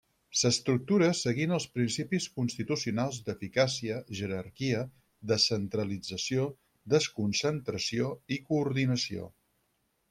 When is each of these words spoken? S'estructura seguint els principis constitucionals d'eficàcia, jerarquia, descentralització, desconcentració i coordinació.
S'estructura 0.39 1.09
seguint 1.17 1.51
els 1.57 1.67
principis 1.75 2.25
constitucionals 2.39 3.19
d'eficàcia, 3.27 3.99
jerarquia, 4.21 4.81
descentralització, 5.35 6.51
desconcentració 6.97 8.13
i 8.39 8.43
coordinació. 8.51 9.31